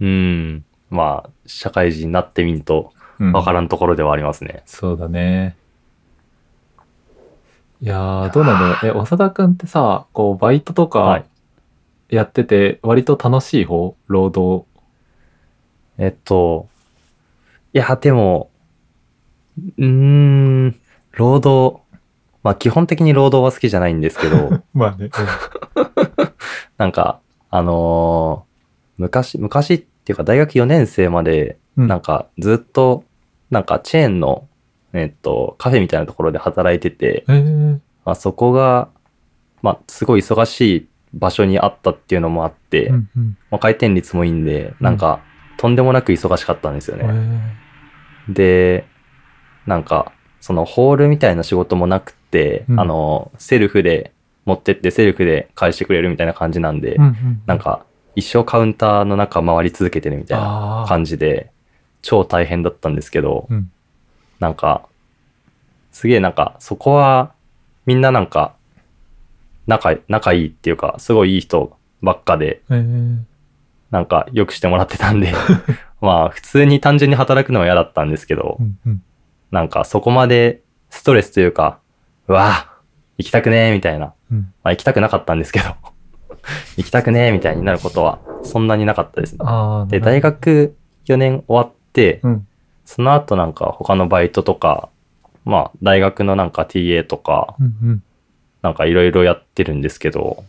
[0.00, 0.64] うん。
[0.90, 4.62] まあ、社会人になってみんとうんわからんところではありますね。
[4.66, 5.56] そうだね。
[7.80, 8.98] いやー、どうなんだろう。
[8.98, 11.24] え、長田くんってさ、こう、バイトとはかい
[12.14, 13.96] やってて、割と楽しい方？
[14.06, 14.66] 労働。
[15.98, 16.68] えっと、
[17.72, 18.50] いや、でも、
[19.78, 20.80] うーん、
[21.12, 21.80] 労働、
[22.42, 25.10] まあ基本的に労働は好きじゃないんですけど、 まあね。
[26.78, 28.52] なんか、あのー
[28.98, 31.88] 昔、昔っていうか大学4年生まで、うん。
[31.88, 33.04] なんかずっと、
[33.50, 34.46] なんかチェーンの、
[34.92, 37.72] えっと、カフェみたいなところで働いてて、えー、
[38.04, 38.88] まあ、そこが、
[39.62, 43.36] まあ、すごい忙しい場所にあったっていうのもあって、うんうん。
[43.50, 45.20] まあ、回転率もいいんで、なんか、
[45.62, 47.08] とんでもなく忙しかったんですよえね。
[48.28, 48.32] ー。
[48.32, 48.84] で、
[49.64, 52.80] なんか、そのホールみたいな仕事もなくて、うん。
[52.80, 54.10] あの、セルフで
[54.44, 57.84] 持ってってセルフで返してくれるみたいな感じなんで、うんうんなんか、
[58.16, 61.52] 一生カウンターの中回り続けてるみたいな感じで、
[62.02, 63.70] 超大変だったんですけど、うん。
[64.40, 64.88] なんか、
[65.92, 67.34] すげえなんか、そこは、
[67.86, 68.56] みんななんか、
[69.68, 73.18] 仲、仲いいっていうか、すごいいい人ばっかで、えー
[73.92, 75.32] なんか、よくしてもらってたんで、
[76.00, 79.02] まあ、普通に単純に働くのは嫌だったんですけどう、んうん。
[79.52, 81.78] なんか、そこまでストレスというか、
[82.26, 82.66] うわぁ、
[83.18, 84.14] 行きたくねえ、みたいな。
[84.32, 84.52] うん。
[84.64, 85.66] まあ、行きたくなかったんですけど、
[86.76, 89.38] 行きたくねえ、みたいになることは、そんなになかったですね。
[89.88, 90.74] で、大、学
[91.04, 92.46] 4年終わって、うん。
[92.84, 94.88] その後なんか他のバイトとか、
[95.44, 98.02] まあ大学のなんか TA とか、うんうん。
[98.62, 100.44] なんかいろいろやってるんですけど、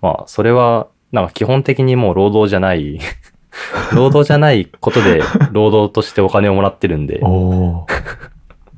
[0.00, 2.98] まあそれはなんか基本的にもう労働じゃない、
[3.94, 5.22] 労働じゃないことで
[5.52, 7.92] 労働としてお金をもらってるんで、おー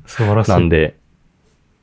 [0.05, 0.51] 素晴らしい。
[0.51, 0.95] なんで、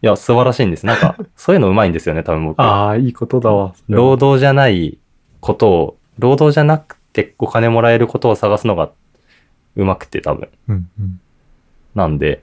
[0.00, 0.86] いや素晴らしいんです。
[0.86, 2.60] なんかそういうのうまいんですよね、多分僕。
[2.60, 3.74] ああ、いいことだわ。
[3.88, 4.96] 労働じゃない
[5.40, 8.90] ことを、労働じゃなくてお金もらえることを探すのが
[9.74, 10.48] うまくて多分。
[10.68, 11.20] うんうん
[11.94, 12.42] なんで、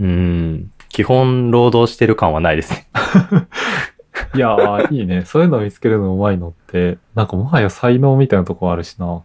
[0.00, 2.88] うーん、基本労働してる感はないですね。
[4.34, 5.24] いやー、いいね。
[5.24, 9.22] そういうのを見つけるのうまいのって、なんかもはや才能みたいなとこあるしな。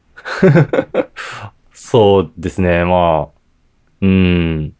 [1.73, 3.39] そうですね、まあ、
[4.01, 4.73] うーん、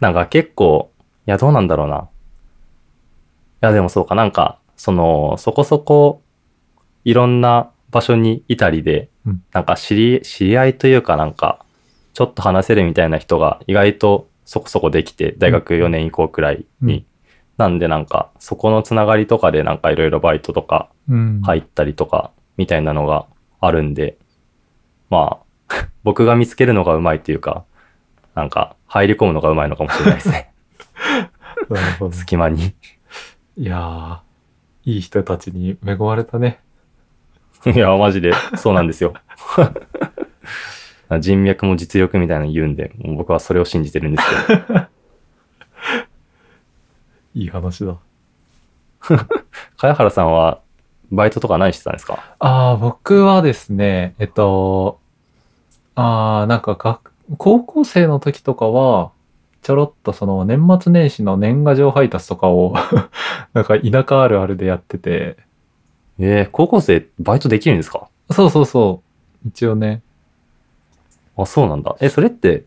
[0.00, 0.90] なんか結構、
[1.26, 1.96] いや、どうなんだろうな。
[1.98, 2.06] い
[3.60, 6.22] や、でもそうか、なんか、その、そこそこ、
[7.04, 11.64] いろんな場所にいたりで、うんなんか知り、知り合いというかなんか、
[12.14, 17.04] ちょっと話せるみたいな人が意外とそこそこできて、大学4年以降くらいに。
[17.58, 21.40] うんなんでなんか、そこのつながりとかでなんかいろいろバイトとかうん。
[21.42, 23.26] 入ったりとか、みたいなのが
[23.60, 24.16] あるんで、
[25.10, 27.64] まあ、 僕が見つけるのがうまいっていうか、
[28.36, 30.52] なんか、入り込むのがうまいのかもしれないですね。
[31.68, 32.12] なるほど。
[32.12, 32.74] 隙間に。
[33.56, 36.60] いやー、いい人たちに恵まれたね。
[37.66, 39.14] いや、マジで、そうなんですよ。
[41.18, 44.80] 人脈も実力みたいなの言うんで、僕はそれを信じてるんですけど。
[47.34, 47.96] いい話だ。
[49.76, 50.60] 茅原さんは、
[51.10, 52.18] バイトとか何してたんですか？
[52.38, 54.98] ああ、僕はですね、えっと、
[55.94, 59.10] ああ、なんか学、高校生の時とかは、
[59.62, 62.74] ちょろっとその年末年始の年賀状配達とかを、
[63.54, 65.36] なんか田舎あるあるでやってて、
[66.18, 68.08] えー、高校生バイトできるんですか？
[68.30, 69.02] そうそうそ
[69.44, 70.02] う、一応ね、
[71.36, 71.96] あ、そうなんだ。
[72.00, 72.64] え、それって、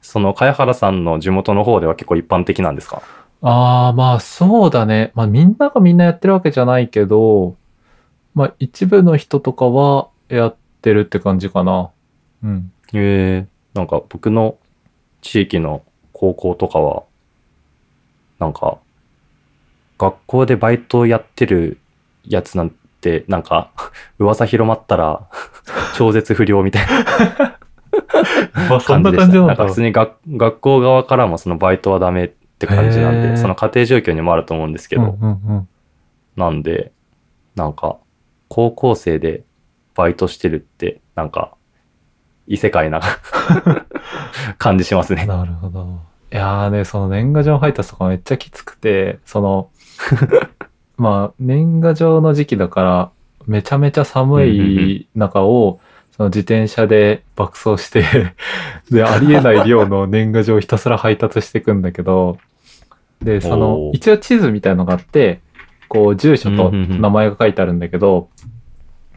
[0.00, 3.02] その、茅原さんの地元の方では結構一般的なんですか？
[3.42, 5.10] ああ、まあそうだね。
[5.14, 7.56] まあみんながみんなやってるわけじゃないけど、
[8.34, 11.90] まあ一部の人とかはやってるって感じかな。
[12.44, 12.72] うん。
[12.94, 14.58] ええなんか僕の
[15.22, 17.02] 地域の高校とかは、
[18.38, 18.78] なんか、
[19.98, 21.78] 学校でバイトやってる
[22.24, 23.70] やつなんて、なんか、
[24.18, 25.28] 噂広まったら、
[25.96, 27.58] 超絶不良みたいな
[28.68, 29.74] まあそんな感じなんだなんか普。
[29.74, 35.16] 通に学学校側からもそのバイトはダメって感じなんで、その家庭状況にもあると思うんですけど。
[36.36, 36.92] なんで、
[37.54, 37.98] なんか、
[38.48, 39.44] 高校生で
[39.94, 41.54] バイトしてるって、なんか、
[42.46, 43.00] 異世界な
[44.58, 45.26] 感じしますね。
[45.26, 46.00] なるほど。
[46.32, 49.70] いやーね、その年賀状配達とかめっちゃきつくて、その、
[50.96, 53.10] まあ、年賀状の時期だから、
[53.46, 55.80] めちゃめちゃ寒い中を、
[56.16, 58.34] その自転車で爆走して、
[58.90, 62.38] で、ありえない量の年賀状をひたすら配達していくんだけど、
[63.24, 65.40] で、その一応地図みたいのがあって、
[65.88, 68.28] こう、住所と名前が書いてあるんだけど、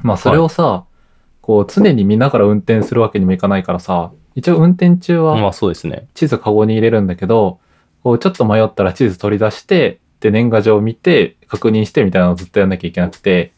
[0.01, 0.85] まあ、それをさ、
[1.41, 6.07] こう、常に見ながら運転するわけにもいかないからさ、一応運転中は、まあそうですね。
[6.13, 7.59] 地図カゴに入れるんだけど、
[8.03, 13.53] こうちょっと迷ったら地図取り出して、で、年賀状を見て、確認してみたいなのをずっとやんなきゃいけなくて、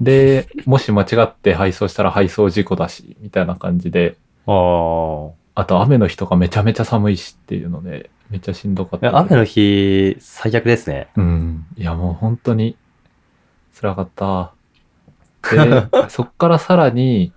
[0.00, 5.43] で、もし間違って配送したら配送事故だし、みたいな感じで、ああ。
[5.54, 9.16] あと雨の日とかめちゃめちゃ寒いしっていうので、めっちゃしんどかった。
[9.16, 11.08] 雨の日、最悪ですね。
[11.16, 11.66] うん。
[11.76, 12.76] いやもう本当に
[13.80, 14.52] 辛かった。
[15.50, 17.32] で、 そっからさらに、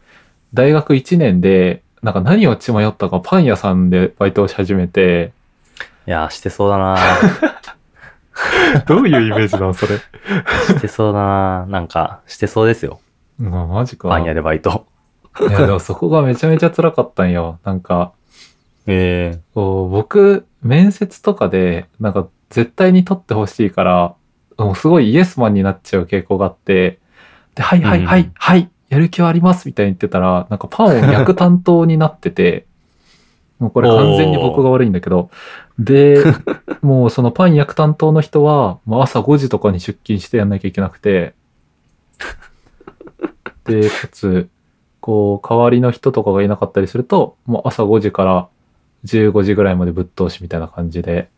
[0.53, 5.33] 大学1年で、なんか何を血迷ったかパン屋さんでバイトをし始めて、
[6.07, 6.97] いやー、してそうだな
[8.85, 9.97] どういうイメージなのそれ。
[9.97, 12.99] してそうだななんか、してそうですよ。
[13.37, 14.09] まあ、マジか。
[14.09, 14.85] パン屋でバイト。
[15.41, 17.59] いや、でもそこがめちゃめちゃ辛かったんよ。
[17.63, 18.13] なんか、
[18.87, 24.15] えこう僕、面接とかで、なんか絶対に取ってほしいから、
[24.57, 26.99] もうすごいイエスマンになっちゃう傾向があって、
[27.55, 28.31] で、はいはいはい、うん。
[28.35, 32.65] はい、やる気はありますみたいに言ってたら、なんかパンを焼く担当になってて、
[33.59, 35.29] もうこれ完全に僕が悪いんだけど、
[35.79, 36.23] で、
[36.81, 41.33] もうそのパン焼く担当の人は、もう朝5時とかに出勤してやんなきゃいけなくて、
[43.65, 44.49] で、かつ、
[45.07, 48.49] こう、代わりの人とかがいなかったりすると、もう朝5時から
[49.05, 51.29] 15時ぐらいまでぶっ通しみたいな感じで、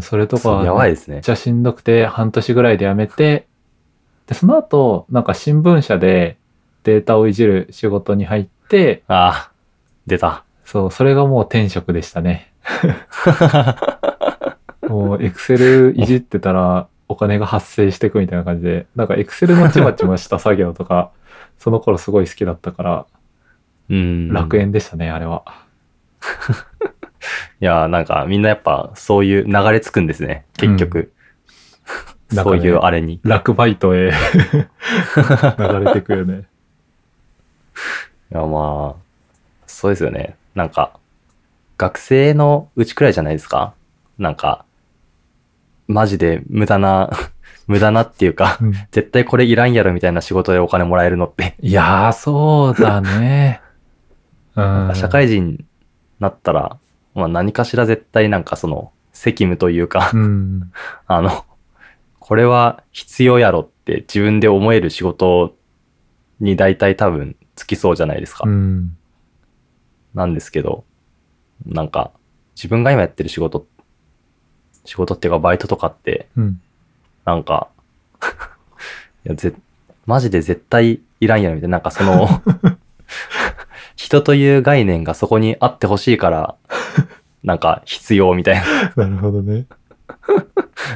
[0.00, 1.30] それとか、ー、やばいですねめっち。
[1.30, 3.48] ゃしんどくて、半年ぐらいで辞めて、
[4.28, 6.36] で、その後、なんか新聞社で
[6.84, 9.52] データをいじる仕事に入って、ああ、
[10.06, 10.44] 出た。
[10.64, 12.52] そう、それがもう転職でしたね。
[14.86, 21.10] もう、エクセルいじってたら、お金が発生していくみたいな感じで、なんかエクセルのちまちました作業とか、
[21.58, 23.06] その頃すごい好きだったから、
[23.90, 24.32] うん。
[24.32, 24.56] 楽。
[24.56, 25.44] 園でしたね、あれは。
[27.60, 30.44] いやー、なんか、みんなやっぱ、そういう流れ着くんですね。
[30.56, 31.12] 結局。
[32.30, 33.14] そうなんかねいうあれに。
[33.14, 34.10] い楽バイトへ
[35.58, 36.44] 流れてくよね。
[38.30, 39.02] や、まあ、
[39.66, 40.36] そうですよね。
[40.54, 40.92] なんか、
[41.78, 43.72] 学生のうちくらいじゃないですか？
[44.18, 44.64] なんか、
[45.86, 47.10] マジで無駄な、
[47.68, 53.60] 無駄なっていうか、うん絶対これいらんやろみたいな仕事でお金もらえるのって、いやー、そうだね。
[54.56, 54.92] うん。
[54.94, 55.64] 社会人に
[56.18, 56.78] なったら、
[57.14, 60.72] まあ何かしら絶対なんかその責務というか、うん。
[61.06, 61.44] あの、
[62.18, 65.54] これは必要やろって自分で思える仕事
[66.40, 68.44] に大体多分つきそうじゃないですか。
[68.46, 68.96] うん。
[70.14, 70.84] なんですけど、
[71.66, 72.12] なんか
[72.56, 73.66] 自分が今やってる仕事、
[74.86, 76.62] 仕事っていうかバイトとかって、うん。
[77.28, 77.68] なんか、
[79.26, 79.52] いやぜ
[80.06, 82.26] マジで絶対いらんやろみたいな、なんかその、
[83.96, 86.54] 人という概念がそこにあってほしいから、
[87.44, 88.64] なんか必要みたいな
[89.04, 89.66] なるほどね。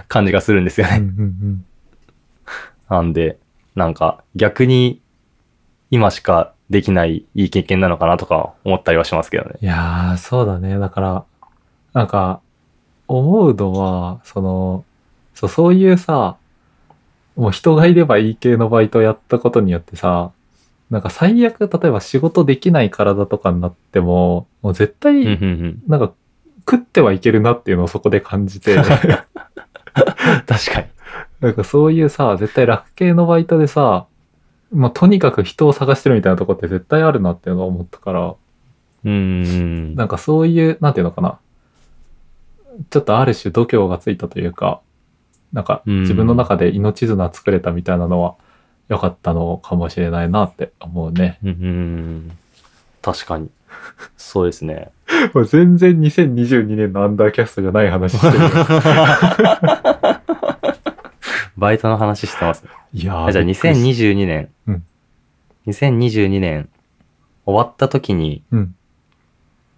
[0.08, 1.02] 感じがするんですようんうね。
[1.02, 1.64] ん
[2.88, 3.36] なんで、
[3.74, 5.02] なんか逆に
[5.90, 9.56] 今しかできないいい経験なのかなとか思ったりはしますけどね。
[9.60, 10.78] いやー、そうだね。
[10.78, 11.24] だから、
[11.92, 12.40] なんか、
[13.06, 14.84] 思うのは、その、
[15.42, 16.36] そう、そういうさ、
[17.34, 20.30] もう人がいればいい系のバイトをやったことによってさ、
[20.90, 25.82] なんか最悪、例えば仕事できない体とかになっても、もう絶対、うん。
[25.88, 26.12] なんか、
[26.70, 30.86] 食ってはいけるなっていうのをそこで感じて、 確かに。
[31.40, 34.06] なんかそういうさ、絶対楽系のバイトでさ、
[34.70, 38.34] まあ、とにかく人を探してるみたいなとこって絶対あるなっていうのを思ったから、
[39.04, 39.96] うん。
[39.96, 41.38] なんかそういう、なんていうのかな。
[42.90, 44.80] ちょっとある種度胸がついたというか、
[45.52, 48.34] なんかうん自分の中で命綱作れたみたいなのは
[48.88, 51.38] 良かったのかもしれないなって思うね。
[51.44, 52.30] うん
[53.00, 53.50] 確かに。
[54.16, 54.90] そうですね。
[55.34, 58.50] も う全然2022年のアンダーキャストじゃない話してるよ。
[61.56, 62.70] バイトの話してますね。
[62.94, 64.84] いやじゃあびっくりし2022年、うん
[65.66, 66.68] 2022年
[67.44, 68.74] 終わった時にうん。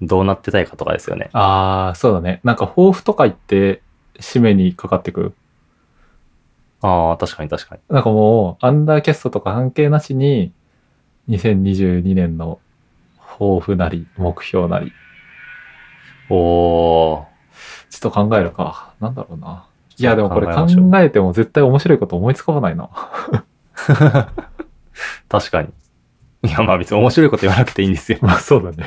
[0.03, 1.31] どうなってたいかとかですよね。
[1.33, 2.41] ああ、そうだね。
[2.45, 3.81] なんか抱負とか言って、
[4.18, 5.35] 締めにかかってくる。
[6.87, 7.80] ああ、確かに確かに。
[7.89, 10.53] なんかもう、アンダーキャストとか関係なしに、
[11.30, 12.61] 2022年の
[13.18, 14.93] 抱負なり、目標なり、
[16.28, 17.24] おー。
[17.89, 18.93] ちょっと考えるか。
[19.01, 19.66] なんだろうな。
[19.97, 22.91] いや、でもこれ考考えても絶対面白いこと思いつかないな。
[25.28, 25.70] 確かに。
[26.43, 28.18] いや、まあ別に面白いこと言わなくていいんですよ。
[28.22, 28.87] まあそうだね。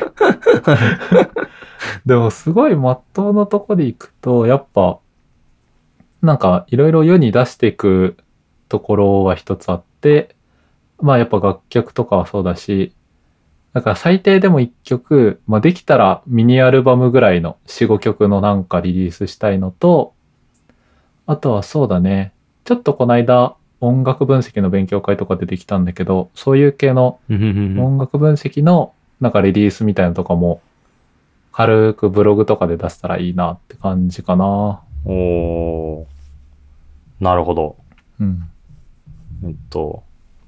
[2.06, 5.00] でもすごい真っ当なとこでいくと、やっぱ、
[6.28, 8.17] なんかいろいろ世に出していく
[8.67, 10.36] ところは一つあって、
[10.99, 12.93] まあやっぱ楽曲とかはそうだし、
[13.73, 20.13] だから最低でも一曲、まあできたらミニアルバムぐらいの4、5曲のなんかリリースしたいのと、
[21.28, 22.34] あとはそうだね、
[22.65, 30.59] ちょっとこの間音楽分析の勉強会とか出てきたんだけど、そういう系の音楽分析のなんかリリースみたいなのとかも
[31.53, 34.82] 軽くブログとかで出せたらいいなって感じかな。
[35.05, 36.16] おー。
[37.20, 37.78] なるほど。
[38.20, 38.49] うん。
[39.43, 40.03] えっと、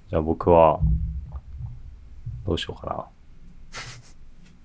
[0.09, 0.79] じゃあ僕は、
[2.45, 3.05] どうしようかな。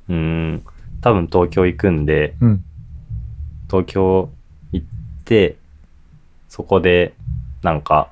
[0.14, 0.64] うーん、
[1.00, 2.64] 多分東京行くんで、うん。
[3.68, 4.30] 東京
[4.72, 4.86] 行っ
[5.24, 5.56] て、
[6.48, 7.14] そこで、
[7.62, 8.10] なんか、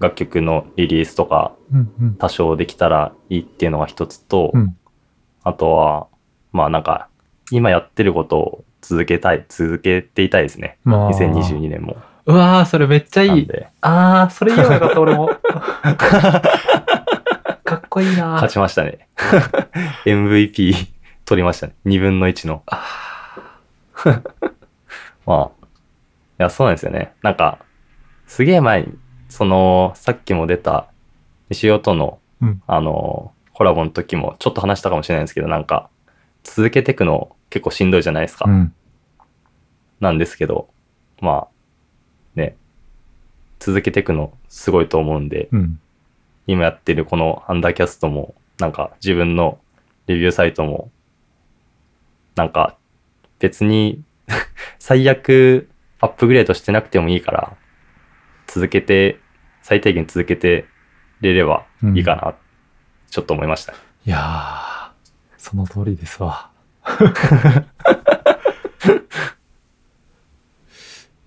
[0.00, 1.52] 楽曲のリリースとか。
[2.18, 4.76] 多少できたらいいっていうのが一つと、うん。
[5.42, 6.06] あとは、
[6.52, 7.08] まあなんか、
[7.50, 10.78] 今やってることを続けたい、続けていたいですね。
[10.84, 11.10] まあ。
[11.10, 11.96] 2022年も。
[12.26, 13.48] うわー、それめっちゃいい。
[13.82, 15.28] あー、それ言えばよかった、俺も。
[17.64, 19.08] かっこいいな勝ちましたね。
[20.06, 20.74] MVP
[21.24, 21.74] 取りましたね。
[21.86, 22.62] 2分の1の。
[25.26, 25.50] まあ、い
[26.38, 27.12] や、そうなんですよね。
[27.22, 27.58] なんか、
[28.26, 28.94] すげえ前に、
[29.28, 30.86] その、さっきも出た、
[31.50, 35.88] 西尾との、うんあの、コラボの時もちょっと話したかもしれないんですけど、なんか、
[36.42, 38.44] 続けていくの結構しんどいじゃないですか。
[38.48, 38.74] うん。
[40.00, 40.68] なんですけど、
[41.20, 41.53] まあ、ね、
[43.64, 45.80] 続けていくのすごいと思うんで、うん。
[46.46, 49.58] 今やってるこのアンダーキャストも、なんか自分の
[50.06, 50.90] レビューサイトも、
[52.34, 52.76] なんか
[53.38, 54.02] 別に
[54.78, 57.56] 最悪アップグレードしてなくてもいいから、
[58.46, 59.18] 続けて、
[59.62, 60.66] 最低限続けて
[61.22, 62.34] れればいいかな、
[63.08, 63.72] ちょっと思いました。
[63.72, 63.76] い
[64.10, 64.90] やー、
[65.38, 66.50] その通りですわ。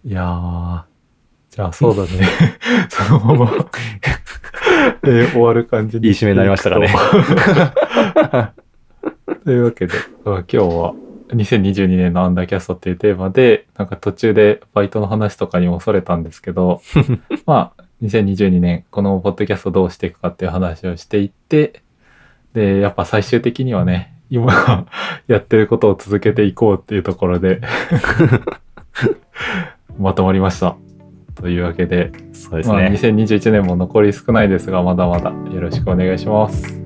[0.06, 0.97] いやー、
[1.58, 2.10] あそうだね。
[2.90, 3.52] そのまま、
[5.04, 6.08] えー終わる感じに。
[6.08, 6.94] いい締めになりましたかね。
[9.44, 9.94] というわけで、
[10.24, 10.94] まあ今日は
[11.30, 16.82] 2022年のアンダーキャストっていうテーマで、なんか途中でバイトの話とかにもそれたんですけど、
[17.46, 21.82] まあ、2022年、このポッドキャストどうしていくかっていう話をしていって、
[22.54, 24.86] で、やっぱ最終的にはね、今
[25.28, 27.62] やってることを続けていこうっていうところで、
[30.00, 30.78] まとまりました。
[31.40, 32.76] というわけで、まあ、そうですね。
[32.78, 36.80] よ2021年も残り少ないですが、まだまだよろしくお願いします。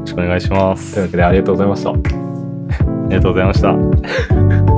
[0.00, 1.10] ろしくお願いしまというわす。
[1.10, 1.90] けでありがとうございました。
[1.90, 1.94] あ
[3.08, 4.77] りがとうございました。